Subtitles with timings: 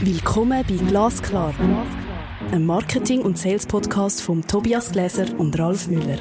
[0.00, 1.52] Willkommen bei Glasklar,
[2.52, 6.18] einem Marketing- und Sales-Podcast von Tobias Gläser und Ralf Müller.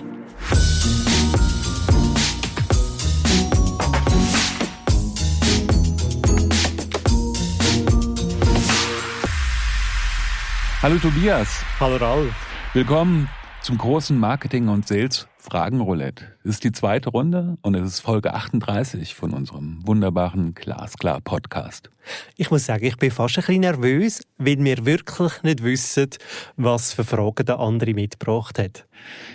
[10.81, 11.47] Hallo Tobias.
[11.79, 12.33] Hallo Ralf.
[12.73, 13.29] Willkommen
[13.67, 16.23] zum großen Marketing- und Sales-Fragenroulette.
[16.45, 21.89] Es ist die zweite Runde und es ist Folge 38 von unserem wunderbaren Glasklar-Podcast.
[22.37, 26.11] Ich muss sagen, ich bin fast ein bisschen nervös, weil wir wirklich nicht wissen,
[26.55, 28.85] was für Fragen der andere mitgebracht hat.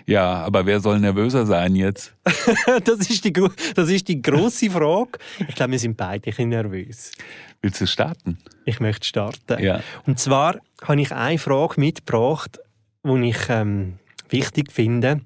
[0.07, 2.15] Ja, aber wer soll nervöser sein jetzt?
[2.85, 3.35] das, ist die,
[3.75, 5.19] das ist die grosse Frage.
[5.47, 7.13] Ich glaube, wir sind beide ein bisschen nervös.
[7.61, 8.39] Willst du starten?
[8.65, 9.63] Ich möchte starten.
[9.63, 9.81] Ja.
[10.07, 12.61] Und zwar habe ich eine Frage mitgebracht,
[13.05, 13.99] die ich ähm,
[14.33, 15.21] wichtig finde.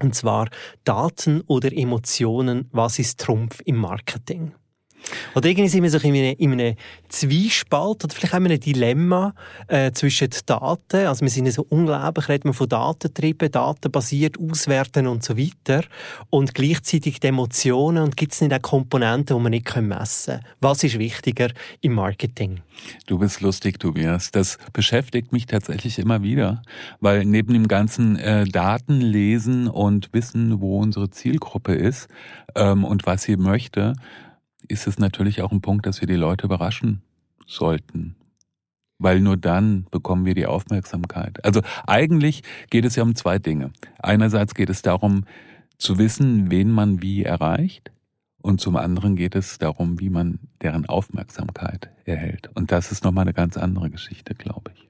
[0.00, 0.48] Und zwar
[0.84, 4.54] Daten oder Emotionen, was ist Trumpf im Marketing?
[5.34, 6.76] Oder irgendwie sind wir so in einem, in
[7.08, 9.34] Zwiespalt oder vielleicht haben wir ein Dilemma
[9.68, 11.06] äh, zwischen Daten.
[11.06, 15.84] Also wir sind so unglaublich, reden wir von Datentrieben, datenbasiert, auswerten und so weiter.
[16.30, 20.44] Und gleichzeitig die Emotionen und gibt es nicht auch Komponenten, die man nicht messen können.
[20.60, 22.60] Was ist wichtiger im Marketing?
[23.06, 24.30] Du bist lustig, Tobias.
[24.30, 26.62] Das beschäftigt mich tatsächlich immer wieder,
[27.00, 32.08] weil neben dem ganzen äh, Datenlesen und Wissen, wo unsere Zielgruppe ist
[32.54, 33.94] ähm, und was sie möchte,
[34.68, 37.02] ist es natürlich auch ein Punkt, dass wir die Leute überraschen
[37.46, 38.16] sollten.
[38.98, 41.44] Weil nur dann bekommen wir die Aufmerksamkeit.
[41.44, 43.72] Also eigentlich geht es ja um zwei Dinge.
[43.98, 45.24] Einerseits geht es darum,
[45.78, 47.90] zu wissen, wen man wie erreicht.
[48.40, 52.50] Und zum anderen geht es darum, wie man deren Aufmerksamkeit erhält.
[52.54, 54.88] Und das ist nochmal eine ganz andere Geschichte, glaube ich.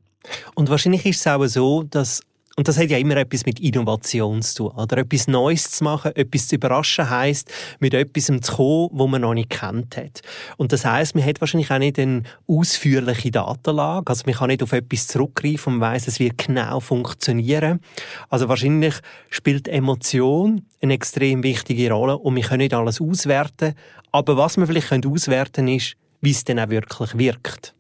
[0.55, 2.23] Und wahrscheinlich ist es auch so, dass
[2.57, 4.79] und das hat ja immer etwas mit Innovation zu tun.
[4.79, 9.23] Oder etwas Neues zu machen, etwas zu überraschen heisst, mit etwas zu kommen, wo man
[9.23, 10.21] noch nicht kennt hat.
[10.57, 14.09] Und das heisst, man hat wahrscheinlich auch nicht eine ausführliche Datenlage.
[14.09, 17.81] Also man kann nicht auf etwas zurückgreifen und weiss, es wird genau funktionieren.
[18.29, 18.95] Also wahrscheinlich
[19.31, 23.75] spielt Emotion eine extrem wichtige Rolle und wir können nicht alles auswerten.
[24.13, 27.75] Aber was wir vielleicht auswerten können, ist, wie es denn auch wirklich wirkt.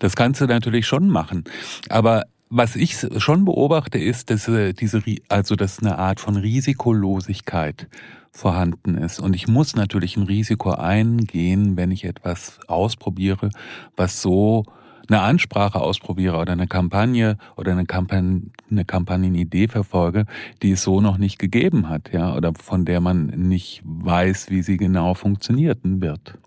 [0.00, 1.44] Das kannst du natürlich schon machen.
[1.88, 7.88] Aber was ich schon beobachte, ist, dass äh, diese, also dass eine Art von Risikolosigkeit
[8.30, 9.18] vorhanden ist.
[9.18, 13.50] Und ich muss natürlich ein Risiko eingehen, wenn ich etwas ausprobiere,
[13.96, 14.64] was so
[15.08, 20.26] eine Ansprache ausprobiere oder eine Kampagne oder eine, Kampagne, eine Kampagnenidee verfolge,
[20.62, 24.62] die es so noch nicht gegeben hat, ja, oder von der man nicht weiß, wie
[24.62, 26.38] sie genau funktionieren wird.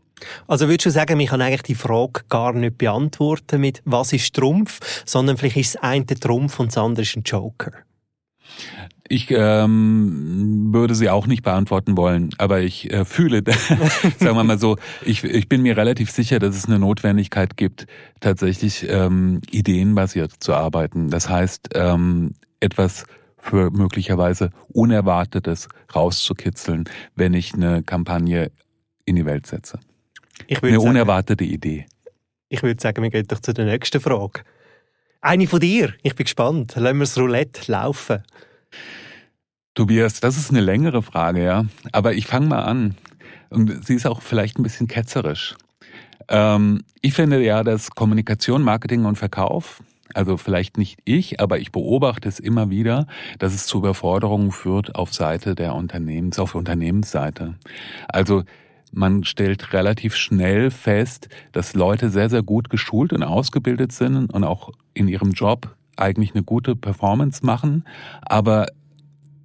[0.47, 4.35] Also würdest du sagen, ich kann eigentlich die Frage gar nicht beantworten mit «Was ist
[4.35, 7.71] Trumpf?», sondern vielleicht ist das eine Trumpf und das andere ist ein Joker?
[9.11, 13.41] Ich ähm, würde sie auch nicht beantworten wollen, aber ich äh, fühle,
[14.19, 17.87] sagen wir mal so, ich, ich bin mir relativ sicher, dass es eine Notwendigkeit gibt,
[18.19, 21.09] tatsächlich ähm, ideenbasiert zu arbeiten.
[21.09, 23.05] Das heißt, ähm, etwas
[23.39, 26.83] für möglicherweise Unerwartetes rauszukitzeln,
[27.15, 28.51] wenn ich eine Kampagne
[29.05, 29.79] in die Welt setze.
[30.49, 31.85] Eine sagen, unerwartete Idee.
[32.49, 34.41] Ich würde sagen, wir gehen doch zu der nächsten Frage.
[35.21, 35.93] Eine von dir.
[36.01, 36.75] Ich bin gespannt.
[36.75, 38.23] Lassen wir das Roulette laufen.
[39.75, 41.65] Tobias, das ist eine längere Frage, ja.
[41.91, 42.95] Aber ich fange mal an.
[43.49, 45.55] Und sie ist auch vielleicht ein bisschen ketzerisch.
[46.27, 49.81] Ähm, ich finde ja, dass Kommunikation, Marketing und Verkauf,
[50.13, 53.07] also vielleicht nicht ich, aber ich beobachte es immer wieder,
[53.37, 57.55] dass es zu Überforderungen führt auf Seite der Unternehmens, auf Unternehmensseite.
[58.07, 58.43] Also
[58.91, 64.43] man stellt relativ schnell fest, dass Leute sehr, sehr gut geschult und ausgebildet sind und
[64.43, 67.83] auch in ihrem Job eigentlich eine gute Performance machen,
[68.21, 68.67] aber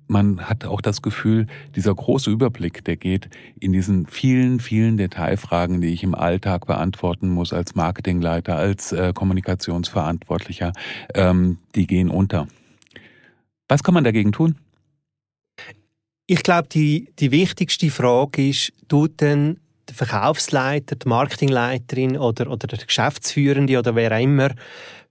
[0.06, 3.28] man hat auch das Gefühl, dieser große Überblick, der geht
[3.58, 9.12] in diesen vielen, vielen Detailfragen, die ich im Alltag beantworten muss als Marketingleiter, als äh,
[9.14, 10.72] Kommunikationsverantwortlicher,
[11.14, 12.46] ähm, die gehen unter.
[13.68, 14.56] Was kann man dagegen tun?
[16.26, 22.66] Ich glaube, die, die wichtigste Frage ist, tut denn der Verkaufsleiter, die Marketingleiterin oder, oder
[22.66, 24.54] der Geschäftsführende oder wer auch immer,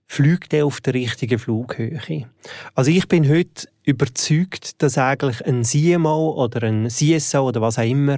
[0.06, 2.26] fliegt er auf der richtigen Flughöhe?
[2.74, 7.84] Also ich bin heute überzeugt, dass eigentlich ein CMO oder ein CSO oder was auch
[7.84, 8.16] immer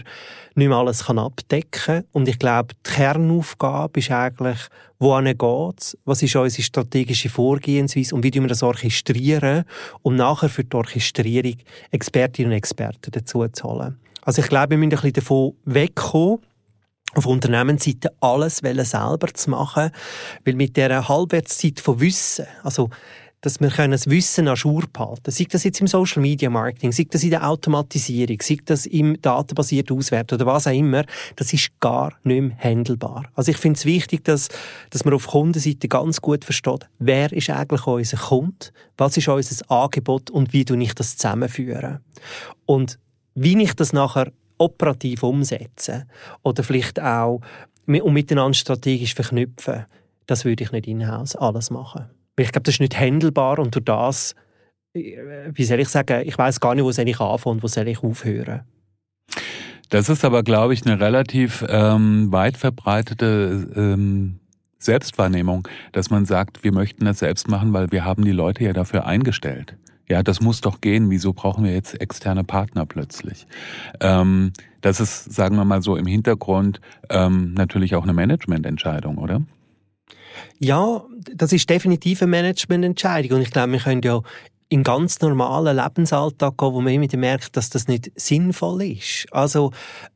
[0.55, 2.05] nicht mehr alles kann abdecken kann.
[2.13, 4.59] Und ich glaube, die Kernaufgabe ist eigentlich,
[4.99, 5.97] wohin geht's?
[6.05, 9.65] Was ist unsere strategische Vorgehensweise und wie wir das orchestrieren,
[10.03, 11.57] um nachher für die Orchestrierung
[11.91, 13.99] Expertinnen und Experten dazu zu holen.
[14.23, 16.41] Also ich glaube, wir müssen ein bisschen davon wegkommen,
[17.15, 19.91] auf Unternehmensseite alles selber zu machen,
[20.45, 22.91] weil mit der Halbwertszeit von Wissen, also
[23.47, 27.07] dass wir das Wissen an Schur behalten Sei das jetzt im Social Media Marketing, sei
[27.09, 31.05] das in der Automatisierung, sei das im datenbasierten Auswerten oder was auch immer,
[31.37, 33.27] das ist gar nicht mehr handelbar.
[33.35, 34.49] Also ich finde es wichtig, dass,
[34.91, 38.67] dass man auf Kundenseite ganz gut versteht, wer ist eigentlich unser Kunde,
[38.97, 42.01] was ist unser Angebot und wie tue ich das zusammenführen.
[42.65, 42.99] Und
[43.35, 46.07] wie ich das nachher operativ umsetze
[46.43, 47.41] oder vielleicht auch
[47.87, 49.87] und miteinander strategisch verknüpfen,
[50.27, 52.07] das würde ich nicht in-house alles machen.
[52.39, 54.35] Ich glaube, das ist nicht handelbar und durch das,
[54.95, 55.17] äh,
[55.53, 57.89] wie soll ich sagen, ich weiß gar nicht, wo soll ich anfangen und wo soll
[57.89, 58.63] ich aufhören.
[59.89, 64.41] Das ist aber, glaube ich, eine relativ ähm, weit verbreitete ähm,
[64.79, 68.73] Selbstwahrnehmung, dass man sagt, wir möchten das selbst machen, weil wir haben die Leute ja
[68.73, 69.77] dafür eingestellt.
[70.09, 71.11] Ja, das muss doch gehen.
[71.11, 73.47] Wieso brauchen wir jetzt externe Partner plötzlich?
[74.01, 76.81] Ähm, das ist, sagen wir mal so, im Hintergrund
[77.11, 79.43] ähm, natürlich auch eine Managemententscheidung, oder?
[80.59, 81.03] Ja,
[81.35, 83.39] das ist definitiv eine Managemententscheidung.
[83.39, 84.21] Und ich glaube, wir können ja
[84.69, 89.27] in ganz normalen Lebensalltag gehen, wo man immer merkt, dass das nicht sinnvoll ist.
[89.31, 89.71] Also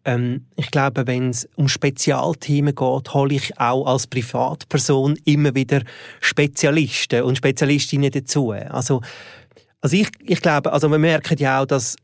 [0.04, 5.82] ähm, ich glaube, wenn es um Spezialthemen geht, hole ich auch als Privatperson immer wieder
[6.20, 8.50] Spezialisten und Spezialistinnen dazu.
[8.50, 9.02] Also
[9.80, 11.96] also ich, ich glaube, also wir merken ja auch, dass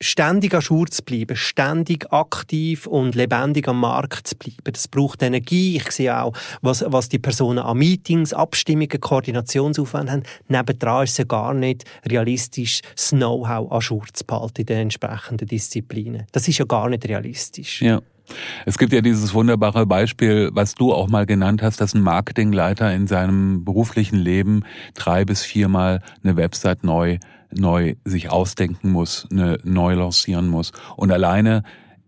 [0.00, 4.72] ständig an Schur zu bleiben, ständig aktiv und lebendig am Markt zu bleiben.
[4.72, 5.76] Das braucht Energie.
[5.76, 6.32] Ich sehe auch,
[6.62, 10.22] was, was die Personen an Meetings, Abstimmungen, Koordinationsaufwand haben.
[10.46, 14.78] Nebendran ist es ja gar nicht realistisch, das Know-how an Schur zu behalten in den
[14.78, 16.26] entsprechenden Disziplinen.
[16.32, 17.82] Das ist ja gar nicht realistisch.
[17.82, 18.00] Ja.
[18.66, 22.92] Es gibt ja dieses wunderbare Beispiel, was du auch mal genannt hast, dass ein Marketingleiter
[22.92, 24.64] in seinem beruflichen Leben
[24.94, 27.18] drei bis viermal eine Website neu
[27.50, 30.72] neu sich ausdenken muss, eine, neu lancieren muss.
[30.96, 31.62] Und alleine,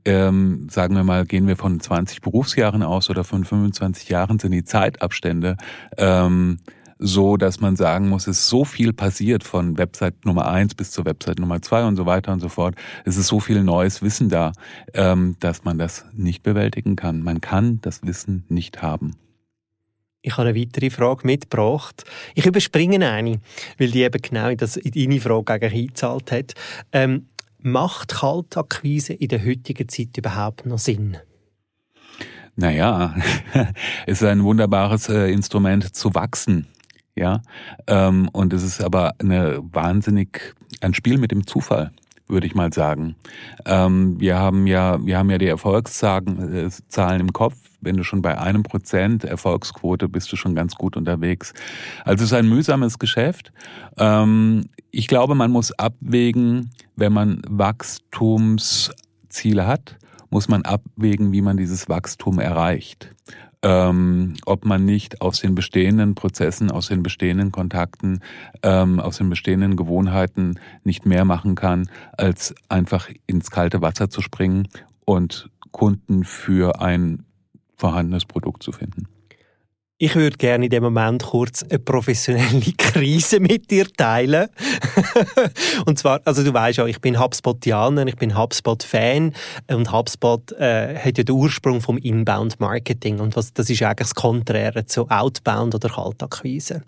[0.05, 4.53] ähm, sagen wir mal, gehen wir von 20 Berufsjahren aus oder von 25 Jahren sind
[4.53, 5.57] die Zeitabstände
[5.97, 6.59] ähm,
[7.01, 10.91] so, dass man sagen muss, es ist so viel passiert von Website Nummer eins bis
[10.91, 12.75] zur Website Nummer zwei und so weiter und so fort.
[13.07, 14.53] Es ist so viel neues Wissen da,
[14.93, 17.23] ähm, dass man das nicht bewältigen kann.
[17.23, 19.17] Man kann das Wissen nicht haben.
[20.23, 22.05] Ich habe eine weitere Frage mitgebracht.
[22.35, 23.41] Ich überspringe eine,
[23.79, 26.55] weil die eben genau in, das, in deine Frage eigentlich eingezahlt hat.
[26.93, 27.27] Ähm,
[27.63, 31.17] macht Kaltakquise in der heutigen Zeit überhaupt noch Sinn?
[32.57, 33.15] Naja,
[34.07, 36.67] es ist ein wunderbares äh, Instrument zu wachsen.
[37.21, 37.43] Ja,
[37.87, 41.93] ähm, und es ist aber eine wahnsinnig ein Spiel mit dem Zufall
[42.27, 43.17] würde ich mal sagen.
[43.67, 48.23] Ähm, wir haben ja, wir haben ja die Erfolgszahlen äh, im Kopf wenn du schon
[48.23, 51.53] bei einem Prozent Erfolgsquote bist du schon ganz gut unterwegs.
[52.05, 53.53] Also es ist ein mühsames Geschäft.
[53.97, 59.99] Ähm, ich glaube, man muss abwägen, wenn man Wachstumsziele hat,
[60.31, 63.13] muss man abwägen, wie man dieses Wachstum erreicht.
[63.63, 68.21] Ähm, ob man nicht aus den bestehenden Prozessen, aus den bestehenden Kontakten,
[68.63, 74.23] ähm, aus den bestehenden Gewohnheiten nicht mehr machen kann, als einfach ins kalte Wasser zu
[74.23, 74.69] springen
[75.05, 77.25] und Kunden für ein
[77.77, 79.09] vorhandenes Produkt zu finden.
[80.03, 84.49] Ich würde gerne in dem Moment kurz eine professionelle Krise mit dir teilen.
[85.85, 89.35] und zwar, also du weißt ja, ich bin HubSpotianer, ich bin HubSpot-Fan
[89.67, 94.15] und HubSpot äh, hat ja den Ursprung vom Inbound-Marketing und was, das ist eigentlich das
[94.15, 96.81] Konträre zu Outbound oder Kaltakquise.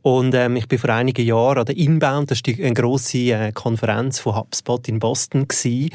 [0.00, 3.52] Und ähm, ich bin vor einigen Jahren an der Inbound, das war eine grosse äh,
[3.52, 5.90] Konferenz von HubSpot in Boston gewesen.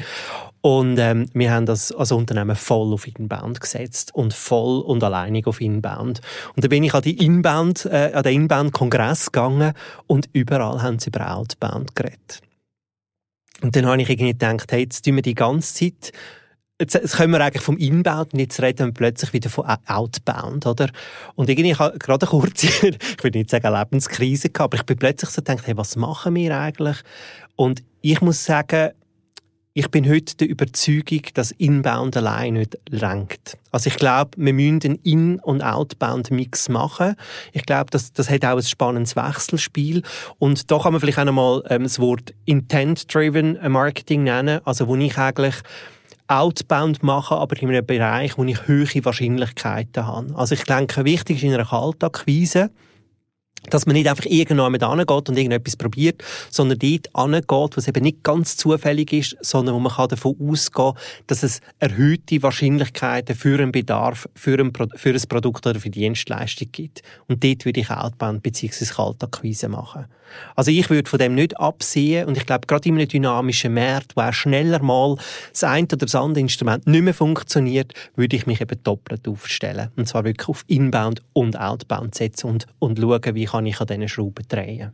[0.62, 5.46] Und ähm, wir haben das als Unternehmen voll auf Inbound gesetzt und voll und alleinig
[5.46, 6.20] auf Inbound.
[6.54, 9.72] Und dann bin ich an, die Inbound, äh, an den Inbound-Kongress gegangen
[10.06, 12.42] und überall haben sie über Outbound geredet.
[13.62, 16.12] Und dann habe ich irgendwie gedacht, hey, jetzt tun wir die ganze Zeit
[16.80, 20.64] Jetzt, jetzt können wir eigentlich vom Inbound und jetzt reden wir plötzlich wieder von Outbound,
[20.64, 20.88] oder?
[21.34, 24.86] Und irgendwie, ich habe gerade eine kurze, ich will nicht sagen Lebenskrise gehabt, aber ich
[24.86, 26.96] bin plötzlich so gedacht, hey, was machen wir eigentlich?
[27.54, 28.92] Und ich muss sagen,
[29.72, 33.56] ich bin heute der Überzeugung, dass Inbound allein nicht lenkt.
[33.70, 37.14] Also ich glaube, wir müssen einen In- und Outbound-Mix machen.
[37.52, 40.02] Ich glaube, das, das hat auch ein spannendes Wechselspiel.
[40.38, 44.96] Und da kann man vielleicht auch nochmal ähm, das Wort Intent-Driven Marketing nennen, also wo
[44.96, 45.54] ich eigentlich
[46.26, 50.34] Outbound mache, aber in einem Bereich, wo ich hohe Wahrscheinlichkeiten habe.
[50.36, 52.70] Also ich denke, wichtig ist in einer Kaltakquise,
[53.68, 57.88] dass man nicht einfach irgendwann mit angeht und irgendetwas probiert, sondern dort angeht, wo es
[57.88, 60.94] eben nicht ganz zufällig ist, sondern wo man kann davon ausgehen
[61.26, 66.00] dass es erhöhte Wahrscheinlichkeiten für einen Bedarf, für ein, für ein Produkt oder für die
[66.00, 67.02] Dienstleistung gibt.
[67.28, 68.86] Und dort würde ich Outbound bzw.
[68.86, 70.06] Kaltakquise machen.
[70.54, 74.16] Also ich würde von dem nicht absehen und ich glaube, gerade in einem dynamischen Markt,
[74.16, 75.16] wo auch schneller mal
[75.52, 79.90] das eine oder das andere Instrument nicht mehr funktioniert, würde ich mich eben doppelt aufstellen.
[79.96, 83.86] Und zwar wirklich auf Inbound und Outbound setzen und, und schauen, wie kann ich an
[83.86, 84.92] diesen Schrauben drehen.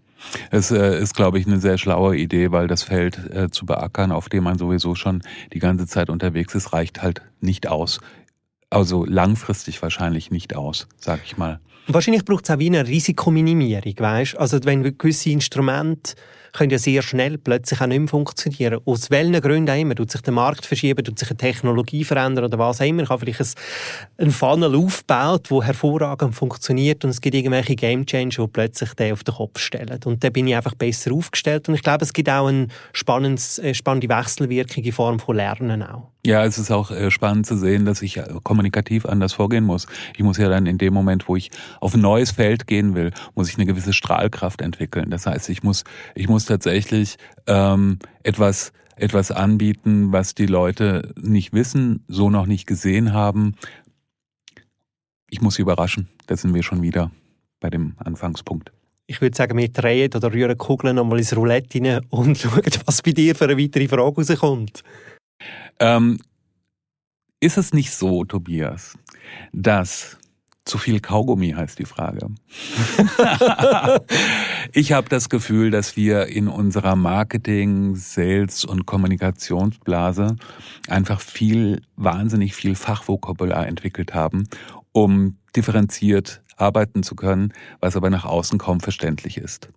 [0.51, 4.13] Es äh, ist, glaube ich, eine sehr schlaue Idee, weil das Feld äh, zu beackern,
[4.13, 5.23] auf dem man sowieso schon
[5.53, 8.01] die ganze Zeit unterwegs ist, reicht halt nicht aus.
[8.71, 11.61] Also langfristig wahrscheinlich nicht aus, sag ich mal.
[11.89, 14.37] Wahrscheinlich braucht es auch wie eine Risikominimierung, weißt?
[14.39, 16.15] Also wenn gewisse Instrumente
[16.57, 18.81] können ja sehr schnell plötzlich auch nicht mehr funktionieren.
[18.85, 19.95] Aus welchen Gründen auch immer.
[19.95, 23.03] Tut sich der Markt verschieben, tut sich eine Technologie verändern oder was auch immer.
[23.03, 23.41] Ich habe vielleicht
[24.19, 28.95] ein, ein Funnel aufgebaut, der hervorragend funktioniert und es gibt irgendwelche Game Changer, die plötzlich
[28.95, 30.01] den auf den Kopf stellen.
[30.05, 34.09] Und da bin ich einfach besser aufgestellt und ich glaube, es gibt auch eine spannende
[34.09, 36.11] Wechselwirkung in Form von Lernen auch.
[36.27, 39.87] Ja, es ist auch äh, spannend zu sehen, dass ich äh, kommunikativ anders vorgehen muss.
[40.17, 43.13] Ich muss ja dann in dem Moment, wo ich auf ein neues Feld gehen will,
[43.37, 45.11] muss ich eine gewisse Strahlkraft entwickeln.
[45.11, 45.85] Das heißt, ich muss,
[46.17, 52.67] ich muss tatsächlich ähm, etwas etwas anbieten, was die Leute nicht wissen, so noch nicht
[52.67, 53.57] gesehen haben.
[55.29, 56.09] Ich muss sie überraschen.
[56.26, 57.11] Da sind wir schon wieder
[57.61, 58.73] bei dem Anfangspunkt.
[59.07, 63.03] Ich würde sagen, wir drehen oder rühren Kugeln nochmal ins Roulette rein und schauen, was
[63.03, 64.83] bei dir für eine weitere Frage rauskommt.
[65.79, 66.19] Ähm,
[67.41, 68.97] ist es nicht so, Tobias,
[69.53, 70.17] dass
[70.67, 72.27] zu viel Kaugummi heißt die Frage.
[74.73, 80.37] ich habe das Gefühl, dass wir in unserer Marketing, Sales und Kommunikationsblase
[80.89, 84.49] einfach viel, wahnsinnig viel Fachvokabular entwickelt haben,
[84.91, 89.69] um differenziert arbeiten zu können, was aber nach außen kaum verständlich ist.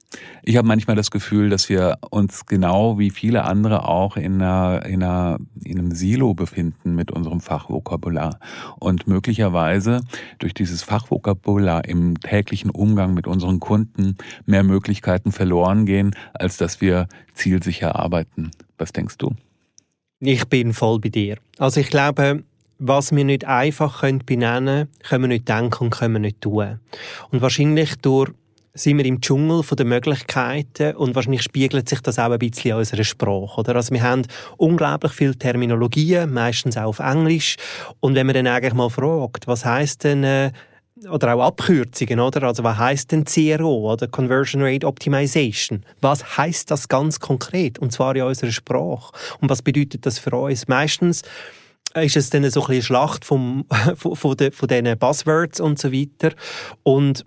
[0.44, 4.86] Ich habe manchmal das Gefühl, dass wir uns genau wie viele andere auch in, einer,
[4.86, 8.40] in, einer, in einem Silo befinden mit unserem Fachvokabular
[8.80, 10.02] und möglicherweise
[10.40, 16.82] durch dieses Fachvokabular im täglichen Umgang mit unseren Kunden mehr Möglichkeiten verloren gehen, als dass
[16.82, 18.52] wir zielsicher arbeiten.
[18.78, 19.36] Was denkst du?
[20.22, 21.38] Ich bin voll bei dir.
[21.58, 22.44] Also ich glaube,
[22.80, 26.42] was wir nicht einfach können benennen können, können wir nicht denken und können wir nicht
[26.42, 26.80] tun.
[27.30, 28.32] Und wahrscheinlich durch
[28.74, 32.78] sind wir im Dschungel der Möglichkeiten und wahrscheinlich spiegelt sich das auch ein bisschen in
[32.78, 33.60] unserer Sprache.
[33.60, 33.76] Oder?
[33.76, 34.26] Also wir haben
[34.58, 37.58] unglaublich viel Terminologien, meistens auch auf Englisch.
[38.00, 40.52] Und wenn man dann eigentlich mal fragt, was heißt denn äh,
[41.10, 42.44] oder auch Abkürzungen, oder?
[42.44, 45.84] Also was heißt denn CRO oder Conversion Rate Optimization?
[46.02, 47.80] Was heißt das ganz konkret?
[47.80, 49.12] Und zwar in unserer Sprache.
[49.40, 50.68] Und was bedeutet das für uns?
[50.68, 51.24] Meistens
[52.04, 53.66] ist es dann so ein bisschen Schlacht vom,
[53.96, 56.34] von, von, von diesen Buzzwords und so weiter.
[56.84, 57.26] Und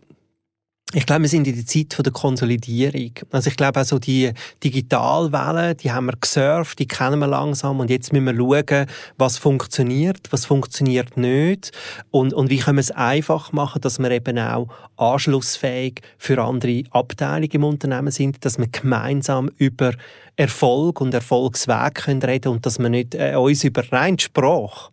[0.95, 3.13] ich glaube, wir sind in der Zeit der Konsolidierung.
[3.31, 4.33] Also ich glaube, also die
[4.63, 9.39] Digitalwelle, die haben wir gesurft, die kennen wir langsam und jetzt müssen wir schauen, was
[9.39, 11.73] funktioniert, was funktioniert nicht
[12.11, 16.83] und, und wie können wir es einfach machen, dass wir eben auch anschlussfähig für andere
[16.91, 19.93] Abteilungen im Unternehmen sind, dass wir gemeinsam über
[20.37, 24.91] Erfolg und Erfolgsweg können reden und dass wir nicht äh, uns über rein Sprache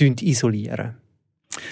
[0.00, 1.01] isolieren.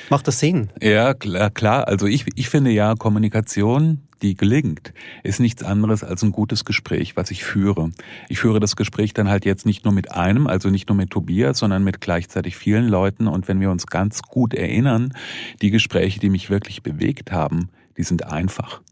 [0.08, 0.70] Macht das Sinn?
[0.80, 1.50] Ja, klar.
[1.50, 1.88] klar.
[1.88, 7.16] Also ich, ich finde ja, Kommunikation, die gelingt, ist nichts anderes als ein gutes Gespräch,
[7.16, 7.90] was ich führe.
[8.28, 11.10] Ich führe das Gespräch dann halt jetzt nicht nur mit einem, also nicht nur mit
[11.10, 13.26] Tobias, sondern mit gleichzeitig vielen Leuten.
[13.26, 15.14] Und wenn wir uns ganz gut erinnern,
[15.62, 18.82] die Gespräche, die mich wirklich bewegt haben, die sind einfach.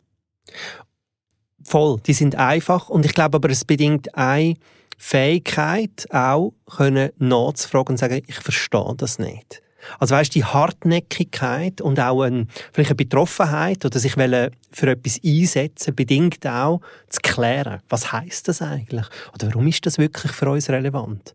[1.63, 2.89] Voll, die sind einfach.
[2.89, 4.55] Und ich glaube aber, es bedingt eine
[4.97, 9.63] Fähigkeit auch, können nachzufragen und sagen, ich verstehe das nicht.
[9.99, 15.95] Also weißt die Hartnäckigkeit und auch ein, vielleicht eine Betroffenheit oder sich für etwas einsetzen,
[15.95, 19.07] bedingt auch zu klären, was heißt das eigentlich?
[19.35, 21.35] Oder warum ist das wirklich für uns relevant?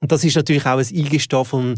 [0.00, 1.74] Und das ist natürlich auch ein Eingestehen von,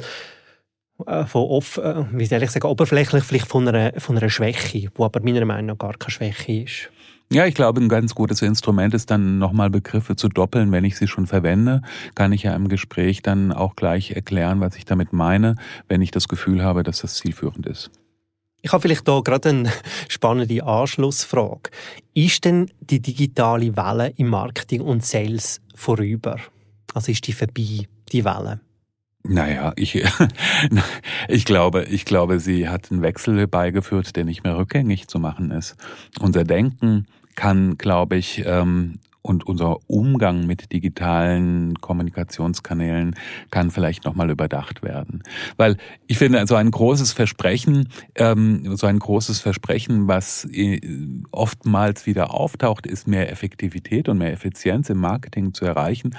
[0.96, 5.04] von off, äh, wie soll ich sagen, oberflächlich vielleicht von einer, von einer Schwäche, wo
[5.04, 6.90] aber meiner Meinung nach gar keine Schwäche ist.
[7.32, 10.70] Ja, ich glaube, ein ganz gutes Instrument ist dann nochmal Begriffe zu doppeln.
[10.70, 11.80] Wenn ich sie schon verwende,
[12.14, 15.56] kann ich ja im Gespräch dann auch gleich erklären, was ich damit meine,
[15.88, 17.90] wenn ich das Gefühl habe, dass das zielführend ist.
[18.60, 19.72] Ich habe vielleicht hier gerade eine
[20.08, 21.70] spannende Anschlussfrage.
[22.12, 26.36] Ist denn die digitale Welle im Marketing und Sales vorüber?
[26.92, 28.60] Also ist die vorbei, die Welle?
[29.24, 30.02] Naja, ich,
[31.28, 35.50] ich glaube, ich glaube, sie hat einen Wechsel herbeigeführt, der nicht mehr rückgängig zu machen
[35.50, 35.76] ist.
[36.20, 43.14] Unser Denken kann, glaube ich, ähm, und unser Umgang mit digitalen Kommunikationskanälen
[43.50, 45.22] kann vielleicht nochmal überdacht werden.
[45.56, 45.76] Weil
[46.08, 50.80] ich finde, so ein großes Versprechen, ähm, so ein großes Versprechen, was äh,
[51.30, 56.16] oftmals wieder auftaucht, ist mehr Effektivität und mehr Effizienz im Marketing zu erreichen.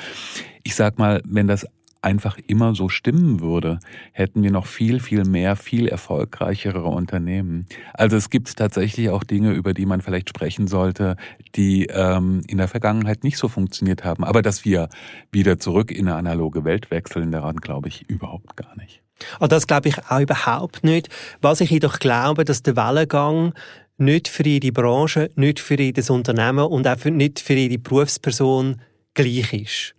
[0.64, 1.68] Ich sag mal, wenn das
[2.04, 3.80] einfach immer so stimmen würde,
[4.12, 7.66] hätten wir noch viel, viel mehr, viel erfolgreichere Unternehmen.
[7.94, 11.16] Also es gibt tatsächlich auch Dinge, über die man vielleicht sprechen sollte,
[11.56, 14.24] die ähm, in der Vergangenheit nicht so funktioniert haben.
[14.24, 14.90] Aber dass wir
[15.32, 19.02] wieder zurück in eine analoge Welt wechseln, daran glaube ich überhaupt gar nicht.
[19.40, 21.10] Und das glaube ich auch überhaupt nicht.
[21.42, 23.54] Was ich jedoch glaube, dass der Wellengang
[23.98, 28.82] nicht für jede Branche, nicht für jedes Unternehmen und auch nicht für jede Berufsperson
[29.14, 29.96] gleich ist.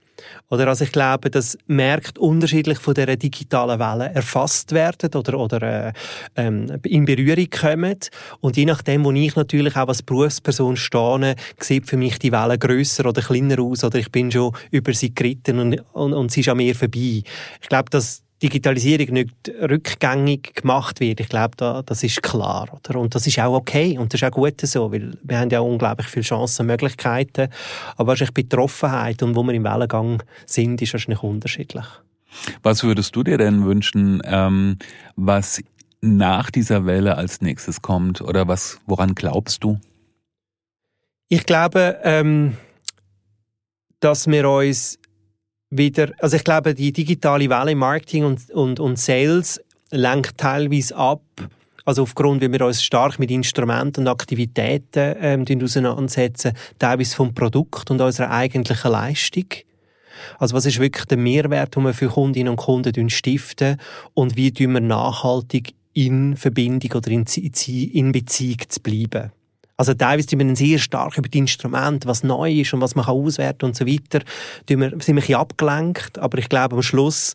[0.51, 5.63] Oder also ich glaube, dass Märkte unterschiedlich von der digitalen Welle erfasst werden oder, oder
[5.63, 5.93] äh,
[6.37, 7.99] ähm, in Berührung kommen.
[8.41, 12.59] Und je nachdem, wo ich natürlich auch als Berufsperson stehe, sieht für mich die Welle
[12.59, 16.41] grösser oder kleiner aus oder ich bin schon über sie geritten und, und, und sie
[16.41, 17.23] ist an mir vorbei.
[17.61, 22.69] Ich glaube, dass Digitalisierung nicht rückgängig gemacht wird, ich glaube, da, das ist klar.
[22.73, 23.01] Oder?
[23.01, 25.61] Und das ist auch okay und das ist auch gut so, weil wir haben ja
[25.61, 27.49] unglaublich viele Chancen und Möglichkeiten.
[27.97, 31.87] Aber wahrscheinlich Betroffenheit und wo wir im Wellengang sind, ist wahrscheinlich unterschiedlich.
[32.63, 34.79] Was würdest du dir denn wünschen, ähm,
[35.17, 35.63] was
[36.03, 38.21] nach dieser Welle als nächstes kommt?
[38.21, 39.81] Oder was, woran glaubst du?
[41.29, 42.59] Ich glaube, ähm,
[44.01, 44.99] dass wir uns
[45.77, 50.97] wieder, also ich glaube, die digitale Welle im Marketing und, und, und Sales lenkt teilweise
[50.97, 51.23] ab,
[51.85, 57.91] also aufgrund, wie wir uns stark mit Instrumenten und Aktivitäten ähm, auseinandersetzen, teilweise vom Produkt
[57.91, 59.47] und unserer eigentlichen Leistung.
[60.39, 63.79] Also was ist wirklich der Mehrwert, den wir für Kundinnen und Kunden stiften
[64.15, 69.33] und wie tun wir nachhaltig in Verbindung oder in, in Beziehung zu bleiben.
[69.77, 73.07] Also teilweise sind wir sehr stark über die Instrumente, was neu ist und was man
[73.07, 74.25] kann auswerten und so weiter,
[74.69, 76.19] sind wir, ein bisschen abgelenkt.
[76.19, 77.35] Aber ich glaube, am Schluss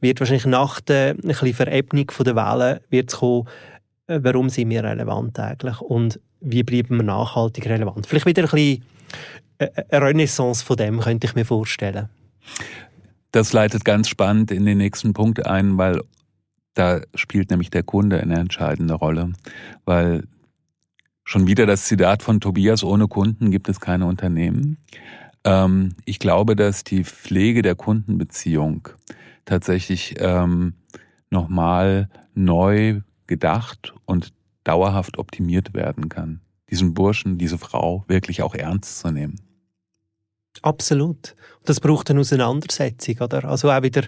[0.00, 3.48] wird wahrscheinlich nach der ein bisschen Verebnung der Wellen wird es kommen,
[4.06, 8.06] äh, warum sind wir relevant eigentlich und wie bleiben wir nachhaltig relevant.
[8.06, 8.84] Vielleicht wieder ein bisschen
[9.58, 12.08] äh, eine Renaissance von dem, könnte ich mir vorstellen.
[13.32, 16.00] Das leitet ganz spannend in den nächsten Punkt ein, weil
[16.74, 19.32] da spielt nämlich der Kunde eine entscheidende Rolle,
[19.84, 20.24] weil
[21.30, 24.78] Schon wieder das Zitat von Tobias, ohne Kunden gibt es keine Unternehmen.
[25.44, 28.88] Ähm, ich glaube, dass die Pflege der Kundenbeziehung
[29.44, 30.74] tatsächlich ähm,
[31.30, 34.32] nochmal neu gedacht und
[34.64, 36.40] dauerhaft optimiert werden kann.
[36.68, 39.40] Diesen Burschen, diese Frau wirklich auch ernst zu nehmen.
[40.62, 41.36] Absolut.
[41.64, 43.44] Das braucht eine Auseinandersetzung, oder?
[43.44, 44.02] Also auch wieder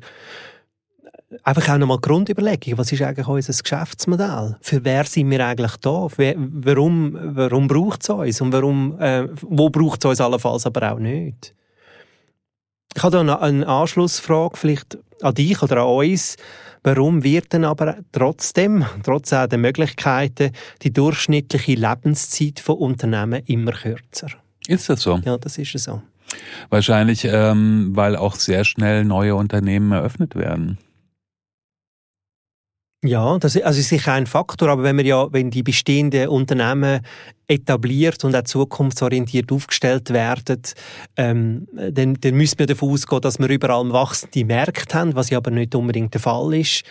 [1.42, 4.56] einfach auch nochmal Grundüberlegung, was ist eigentlich unser Geschäftsmodell?
[4.60, 6.08] Für wer sind wir eigentlich da?
[6.16, 8.40] Warum, warum braucht es uns?
[8.40, 11.54] Und warum, äh, wo braucht es uns allenfalls aber auch nicht?
[12.94, 16.36] Ich habe da eine Anschlussfrage vielleicht an dich oder an uns.
[16.84, 20.50] Warum wird denn aber trotzdem, trotz auch der Möglichkeiten,
[20.82, 24.28] die durchschnittliche Lebenszeit von Unternehmen immer kürzer?
[24.66, 25.20] Ist das so?
[25.24, 26.02] Ja, das ist so.
[26.70, 30.78] Wahrscheinlich, ähm, weil auch sehr schnell neue Unternehmen eröffnet werden.
[33.04, 37.00] Ja, das also ist sicher ein Faktor, aber wenn wir ja, wenn die bestehenden Unternehmen
[37.48, 40.62] etabliert und auch zukunftsorientiert aufgestellt werden,
[41.16, 45.38] ähm, dann, dann müssen wir davon ausgehen, dass wir überall wachsende Märkte haben, was ja
[45.38, 46.84] aber nicht unbedingt der Fall ist.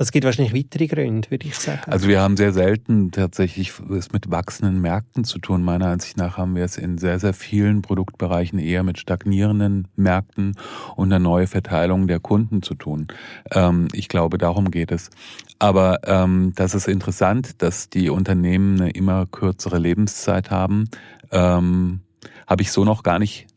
[0.00, 1.82] Es gibt wahrscheinlich weitere Gründe, würde ich sagen.
[1.84, 5.62] Also wir haben sehr selten tatsächlich es mit wachsenden Märkten zu tun.
[5.62, 10.56] Meiner Ansicht nach haben wir es in sehr, sehr vielen Produktbereichen eher mit stagnierenden Märkten
[10.96, 13.08] und einer neuen Verteilung der Kunden zu tun.
[13.50, 15.10] Ähm, ich glaube, darum geht es.
[15.58, 20.88] Aber ähm, das ist interessant, dass die Unternehmen eine immer kürzere Lebenszeit haben.
[21.30, 22.00] Ähm,
[22.46, 23.48] Habe ich so noch gar nicht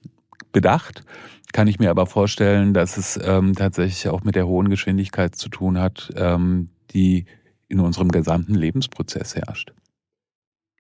[0.52, 1.06] bedacht
[1.54, 5.48] kann ich mir aber vorstellen, dass es ähm, tatsächlich auch mit der hohen Geschwindigkeit zu
[5.50, 7.26] tun hat, ähm, die
[7.70, 9.72] in unserem gesamten Lebensprozess herrscht.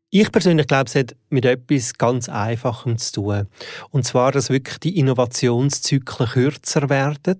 [0.09, 3.47] Ich persönlich glaube, es hat mit etwas ganz Einfachem zu tun.
[3.89, 7.39] Und zwar, dass wirklich die Innovationszyklen kürzer werden.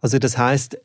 [0.00, 0.78] Also das heißt,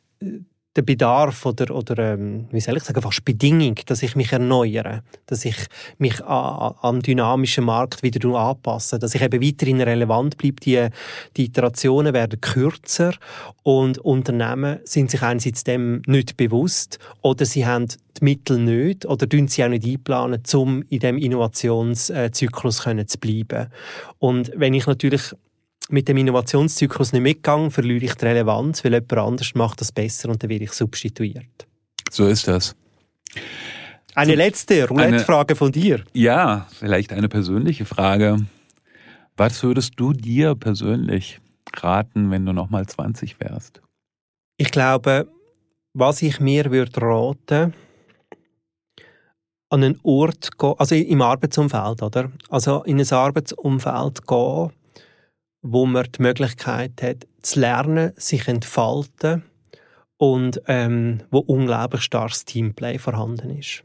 [0.76, 5.04] der Bedarf oder, oder ähm, wie soll ich sagen, fast Bedingung, dass ich mich erneuere,
[5.26, 5.56] dass ich
[5.98, 10.56] mich am dynamischen Markt wieder anpasse, dass ich eben weiterhin relevant bleibe.
[10.58, 10.88] Die,
[11.38, 13.14] die Iterationen werden kürzer
[13.64, 19.28] und Unternehmen sind sich einerseits dem nicht bewusst oder sie haben die Mittel nicht oder
[19.28, 23.68] tun sie auch nicht einplanen, um in dem Innovationszyklus zu bleiben.
[24.20, 25.34] Und wenn ich natürlich
[25.90, 30.30] mit dem Innovationszyklus nicht mitgegangen, verliere ich die Relevanz, weil jemand anders macht das besser
[30.30, 31.68] und dann werde ich substituiert.
[32.12, 32.76] So ist das.
[34.16, 36.04] Eine so, letzte Roulette-Frage von dir.
[36.14, 38.46] Ja, vielleicht eine persönliche Frage.
[39.38, 41.40] Was würdest du dir persönlich
[41.76, 43.82] raten, wenn du nochmal 20 wärst?
[44.58, 45.28] Ich glaube,
[45.94, 47.74] was ich mir würde raten,
[49.70, 52.32] an einen Ort gehen, also im Arbeitsumfeld, oder?
[52.50, 54.72] Also in ein Arbeitsumfeld gehen,
[55.66, 59.44] wo man die Möglichkeit hat, zu lernen, sich entfalten
[60.18, 63.84] und ähm, wo unglaublich starkes Teamplay vorhanden ist.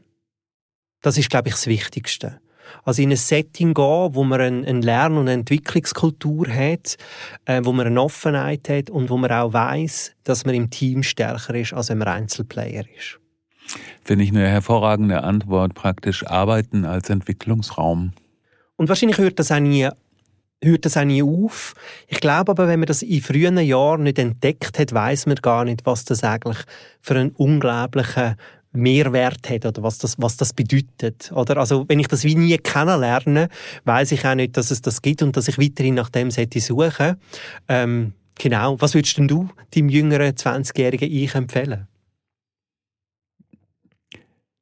[1.01, 2.39] Das ist, glaube ich, das Wichtigste.
[2.83, 6.97] Also in ein Setting gehen, wo man eine Lern- und Entwicklungskultur hat,
[7.45, 11.03] äh, wo man eine Offenheit hat und wo man auch weiß, dass man im Team
[11.03, 13.19] stärker ist, als wenn man Einzelplayer ist.
[14.03, 18.13] Finde ich eine hervorragende Antwort, praktisch arbeiten als Entwicklungsraum.
[18.77, 19.89] Und wahrscheinlich hört das auch nie,
[20.63, 21.73] hört das auch nie auf.
[22.07, 25.65] Ich glaube aber, wenn man das in frühen Jahren nicht entdeckt hat, weiß man gar
[25.65, 26.59] nicht, was das eigentlich
[27.01, 28.35] für einen unglaublichen
[28.73, 31.31] Mehrwert hat oder was das, was das bedeutet.
[31.33, 31.57] Oder?
[31.57, 33.49] Also, wenn ich das wie nie kennenlerne,
[33.83, 36.59] weiß ich auch nicht, dass es das gibt und dass ich weiterhin nach dem sollte
[36.61, 37.17] suchen.
[37.67, 38.79] Ähm, genau.
[38.79, 41.87] Was würdest denn du deinem jüngeren 20-jährigen Ich empfehlen?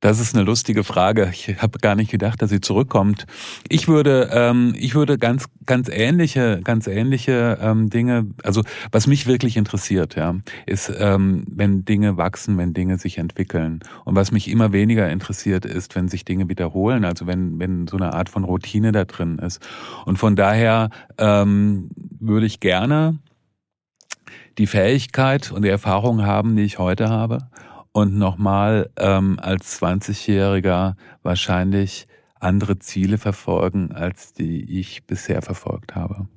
[0.01, 1.29] Das ist eine lustige Frage.
[1.33, 3.25] Ich habe gar nicht gedacht, dass sie zurückkommt.
[3.67, 8.27] Ich würde, ähm, ich würde ganz, ganz ähnliche, ganz ähnliche ähm, Dinge.
[8.43, 10.35] Also was mich wirklich interessiert, ja,
[10.65, 13.81] ist, ähm, wenn Dinge wachsen, wenn Dinge sich entwickeln.
[14.05, 17.03] Und was mich immer weniger interessiert, ist, wenn sich Dinge wiederholen.
[17.03, 19.61] Also wenn, wenn so eine Art von Routine da drin ist.
[20.05, 21.89] Und von daher ähm,
[22.21, 23.19] würde ich gerne
[24.57, 27.39] die Fähigkeit und die Erfahrung haben, die ich heute habe
[27.91, 32.07] und nochmal ähm, als 20-Jähriger wahrscheinlich
[32.39, 36.27] andere Ziele verfolgen, als die ich bisher verfolgt habe.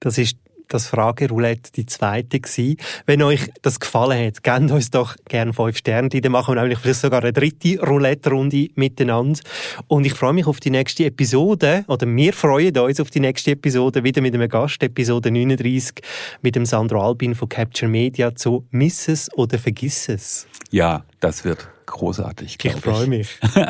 [0.00, 2.76] Das ist das Frageroulette die zweite gewesen.
[3.06, 6.08] Wenn euch das gefallen hat, gebt uns doch gerne fünf Sterne.
[6.08, 9.40] Dann machen wir nämlich vielleicht sogar eine dritte Roulette-Runde miteinander.
[9.88, 13.52] Und ich freue mich auf die nächste Episode, oder wir freuen uns auf die nächste
[13.52, 16.02] Episode, wieder mit einem Gast, Episode 39,
[16.42, 20.46] mit dem Sandro Albin von Capture Media zu Miss es oder vergiss es.
[20.70, 22.64] Ja, das wird großartig, ich.
[22.64, 23.38] Ich freue mich.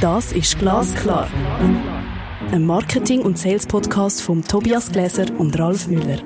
[0.00, 1.28] das ist Glasklar
[2.52, 6.18] ein Marketing- und Sales-Podcast von Tobias Gläser und Ralf Müller.